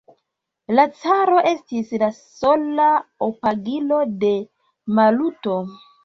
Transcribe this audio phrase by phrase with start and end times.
[0.77, 2.87] La caro estis la sola
[3.25, 4.31] apogilo de
[5.01, 5.59] Maluto.